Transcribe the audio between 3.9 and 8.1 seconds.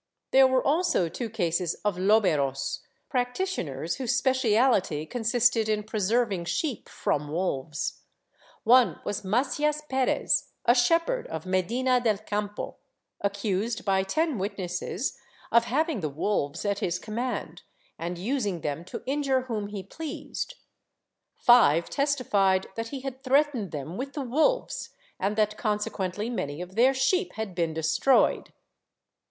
whose speciality consisted in preserving sheep from wolves.